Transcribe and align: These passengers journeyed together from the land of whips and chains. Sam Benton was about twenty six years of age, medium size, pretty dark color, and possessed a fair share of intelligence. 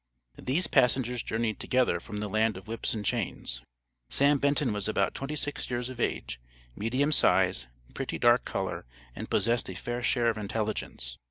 These 0.41 0.65
passengers 0.65 1.21
journeyed 1.21 1.59
together 1.59 1.99
from 1.99 2.17
the 2.17 2.27
land 2.27 2.57
of 2.57 2.67
whips 2.67 2.95
and 2.95 3.05
chains. 3.05 3.61
Sam 4.09 4.39
Benton 4.39 4.73
was 4.73 4.87
about 4.87 5.13
twenty 5.13 5.35
six 5.35 5.69
years 5.69 5.89
of 5.89 5.99
age, 5.99 6.41
medium 6.75 7.11
size, 7.11 7.67
pretty 7.93 8.17
dark 8.17 8.43
color, 8.43 8.87
and 9.15 9.29
possessed 9.29 9.69
a 9.69 9.75
fair 9.75 10.01
share 10.01 10.31
of 10.31 10.39
intelligence. 10.39 11.19